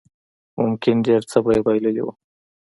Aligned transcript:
ممکن 0.61 0.95
ډېر 1.07 1.21
څه 1.31 1.37
به 1.43 1.51
يې 1.55 1.61
بايللي 1.65 2.01
وو. 2.05 2.11